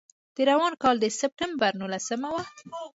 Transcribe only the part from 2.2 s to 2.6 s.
وه.